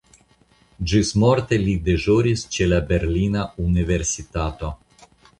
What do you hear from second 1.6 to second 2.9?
li deĵoris ĉe la